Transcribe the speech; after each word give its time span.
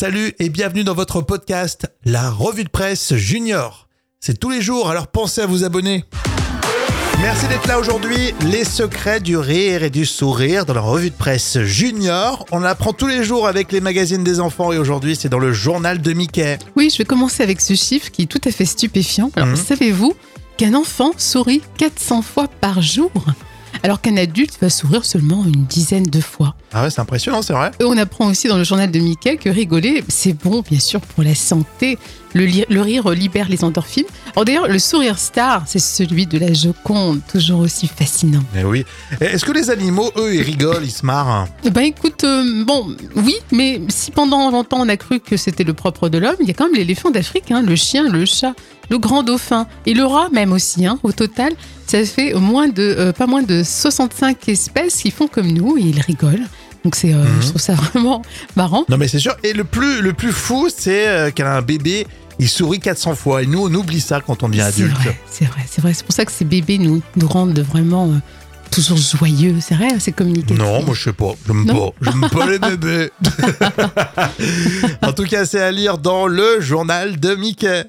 Salut 0.00 0.32
et 0.38 0.48
bienvenue 0.48 0.84
dans 0.84 0.94
votre 0.94 1.22
podcast, 1.22 1.90
la 2.04 2.30
revue 2.30 2.62
de 2.62 2.68
presse 2.68 3.16
junior. 3.16 3.88
C'est 4.20 4.38
tous 4.38 4.48
les 4.48 4.62
jours, 4.62 4.88
alors 4.90 5.08
pensez 5.08 5.40
à 5.40 5.46
vous 5.46 5.64
abonner. 5.64 6.04
Merci 7.20 7.48
d'être 7.48 7.66
là 7.66 7.80
aujourd'hui. 7.80 8.32
Les 8.46 8.62
secrets 8.62 9.18
du 9.18 9.36
rire 9.36 9.82
et 9.82 9.90
du 9.90 10.06
sourire 10.06 10.66
dans 10.66 10.74
la 10.74 10.82
revue 10.82 11.10
de 11.10 11.16
presse 11.16 11.58
junior. 11.62 12.46
On 12.52 12.62
apprend 12.62 12.92
tous 12.92 13.08
les 13.08 13.24
jours 13.24 13.48
avec 13.48 13.72
les 13.72 13.80
magazines 13.80 14.22
des 14.22 14.38
enfants 14.38 14.70
et 14.70 14.78
aujourd'hui 14.78 15.16
c'est 15.16 15.28
dans 15.28 15.40
le 15.40 15.52
journal 15.52 16.00
de 16.00 16.12
Mickey. 16.12 16.60
Oui, 16.76 16.90
je 16.92 16.98
vais 16.98 17.04
commencer 17.04 17.42
avec 17.42 17.60
ce 17.60 17.74
chiffre 17.74 18.12
qui 18.12 18.22
est 18.22 18.26
tout 18.26 18.40
à 18.44 18.52
fait 18.52 18.66
stupéfiant. 18.66 19.32
Alors, 19.34 19.48
Mhm. 19.48 19.56
savez-vous 19.56 20.14
qu'un 20.56 20.74
enfant 20.74 21.10
sourit 21.16 21.60
400 21.76 22.22
fois 22.22 22.46
par 22.46 22.82
jour? 22.82 23.10
Alors 23.82 24.00
qu'un 24.00 24.16
adulte 24.16 24.58
va 24.60 24.70
sourire 24.70 25.04
seulement 25.04 25.44
une 25.44 25.64
dizaine 25.64 26.04
de 26.04 26.20
fois. 26.20 26.54
Ah 26.72 26.82
ouais, 26.82 26.90
c'est 26.90 27.00
impressionnant, 27.00 27.42
c'est 27.42 27.52
vrai. 27.52 27.70
Et 27.80 27.84
on 27.84 27.96
apprend 27.96 28.26
aussi 28.26 28.48
dans 28.48 28.58
le 28.58 28.64
journal 28.64 28.90
de 28.90 28.98
Mickey 28.98 29.36
que 29.36 29.48
rigoler, 29.48 30.04
c'est 30.08 30.32
bon 30.32 30.62
bien 30.68 30.80
sûr 30.80 31.00
pour 31.00 31.22
la 31.22 31.34
santé. 31.34 31.98
Le, 32.34 32.80
rire 32.82 33.08
libère 33.10 33.48
les 33.48 33.64
endorphines. 33.64 34.04
Alors 34.34 34.44
d'ailleurs, 34.44 34.68
le 34.68 34.78
sourire 34.78 35.18
star, 35.18 35.62
c'est 35.66 35.78
celui 35.78 36.26
de 36.26 36.38
la 36.38 36.52
Joconde, 36.52 37.20
toujours 37.26 37.60
aussi 37.60 37.88
fascinant. 37.88 38.42
Mais 38.54 38.64
oui. 38.64 38.84
Est-ce 39.20 39.46
que 39.46 39.52
les 39.52 39.70
animaux, 39.70 40.12
eux, 40.16 40.34
ils 40.34 40.42
rigolent, 40.42 40.84
ils 40.84 40.90
se 40.90 41.06
marrent 41.06 41.48
Eh 41.64 41.70
Ben 41.70 41.84
écoute, 41.84 42.24
euh, 42.24 42.64
bon, 42.64 42.94
oui, 43.16 43.36
mais 43.50 43.80
si 43.88 44.10
pendant 44.10 44.50
longtemps 44.50 44.80
on 44.80 44.88
a 44.90 44.98
cru 44.98 45.20
que 45.20 45.38
c'était 45.38 45.64
le 45.64 45.72
propre 45.72 46.10
de 46.10 46.18
l'homme, 46.18 46.36
il 46.40 46.46
y 46.46 46.50
a 46.50 46.54
quand 46.54 46.66
même 46.66 46.74
l'éléphant 46.74 47.10
d'Afrique, 47.10 47.50
hein, 47.50 47.62
le 47.62 47.76
chien, 47.76 48.08
le 48.08 48.26
chat, 48.26 48.52
le 48.90 48.98
grand 48.98 49.22
dauphin 49.22 49.66
et 49.86 49.94
le 49.94 50.04
rat 50.04 50.28
même 50.32 50.52
aussi. 50.52 50.86
Hein, 50.86 50.98
au 51.02 51.12
total, 51.12 51.52
ça 51.86 52.04
fait 52.04 52.34
moins 52.34 52.68
de, 52.68 52.82
euh, 52.82 53.12
pas 53.12 53.26
moins 53.26 53.42
de 53.42 53.62
65 53.62 54.48
espèces 54.48 54.96
qui 54.96 55.10
font 55.10 55.28
comme 55.28 55.48
nous 55.52 55.76
et 55.78 55.82
ils 55.82 56.00
rigolent. 56.00 56.46
Donc 56.84 56.94
c'est, 56.94 57.12
euh, 57.12 57.18
Mhm. 57.24 57.42
je 57.42 57.48
trouve 57.48 57.60
ça 57.60 57.74
vraiment 57.92 58.22
marrant. 58.56 58.84
Non 58.88 58.96
mais 58.96 59.08
c'est 59.08 59.18
sûr. 59.18 59.36
Et 59.42 59.52
le 59.52 59.64
plus, 59.64 60.00
le 60.00 60.12
plus 60.12 60.32
fou, 60.32 60.68
c'est 60.74 61.08
euh, 61.08 61.30
qu'un 61.30 61.60
bébé, 61.62 62.06
il 62.38 62.48
sourit 62.48 62.78
400 62.80 63.14
fois. 63.16 63.42
Et 63.42 63.46
nous, 63.46 63.66
on 63.66 63.74
oublie 63.74 64.00
ça 64.00 64.20
quand 64.20 64.42
on 64.42 64.48
devient 64.48 64.60
adulte. 64.62 64.96
c'est 65.30 65.44
vrai, 65.46 65.66
c'est 65.68 65.80
vrai. 65.82 65.92
C'est 65.92 66.04
pour 66.04 66.14
ça 66.14 66.24
que 66.24 66.30
ces 66.32 66.44
bébés 66.44 66.78
nous, 66.78 67.02
nous 67.16 67.26
rendent 67.28 67.58
vraiment 67.58 68.06
euh, 68.06 68.14
toujours 68.70 68.96
joyeux. 68.96 69.56
C'est 69.60 69.74
vrai, 69.74 69.88
c'est 69.98 70.12
communicatif. 70.12 70.56
Non, 70.56 70.82
moi 70.84 70.94
je 70.94 71.02
sais 71.02 71.12
pas. 71.12 71.32
J'aime 71.46 71.66
pas. 71.66 71.90
J'aime 72.00 72.28
pas 72.30 72.46
les 72.46 72.58
bébés. 72.60 73.10
en 75.02 75.12
tout 75.12 75.24
cas, 75.24 75.44
c'est 75.44 75.60
à 75.60 75.70
lire 75.72 75.98
dans 75.98 76.26
le 76.26 76.60
journal 76.60 77.18
de 77.18 77.34
Mickey. 77.34 77.84